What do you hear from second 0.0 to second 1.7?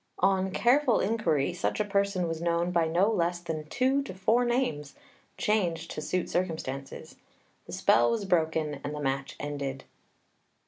On careful inquiry